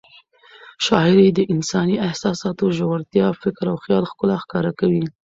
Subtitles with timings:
[0.85, 5.03] شاعري د انساني احساساتو ژورتیا، فکر او خیال ښکلا ښکاره کوي.